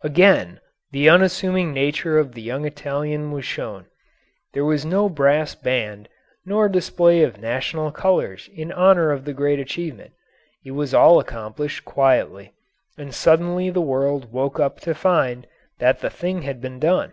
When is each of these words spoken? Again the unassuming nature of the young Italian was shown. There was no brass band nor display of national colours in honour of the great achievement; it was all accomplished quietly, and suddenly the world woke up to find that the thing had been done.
Again 0.00 0.60
the 0.92 1.10
unassuming 1.10 1.74
nature 1.74 2.16
of 2.18 2.32
the 2.32 2.40
young 2.40 2.64
Italian 2.64 3.32
was 3.32 3.44
shown. 3.44 3.84
There 4.54 4.64
was 4.64 4.86
no 4.86 5.10
brass 5.10 5.54
band 5.54 6.08
nor 6.46 6.70
display 6.70 7.22
of 7.22 7.36
national 7.38 7.92
colours 7.92 8.48
in 8.54 8.72
honour 8.72 9.10
of 9.10 9.26
the 9.26 9.34
great 9.34 9.60
achievement; 9.60 10.12
it 10.64 10.70
was 10.70 10.94
all 10.94 11.20
accomplished 11.20 11.84
quietly, 11.84 12.54
and 12.96 13.14
suddenly 13.14 13.68
the 13.68 13.82
world 13.82 14.32
woke 14.32 14.58
up 14.58 14.80
to 14.80 14.94
find 14.94 15.46
that 15.80 16.00
the 16.00 16.08
thing 16.08 16.40
had 16.40 16.62
been 16.62 16.78
done. 16.78 17.12